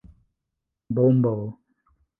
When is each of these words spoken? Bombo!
Bombo! 0.95 1.35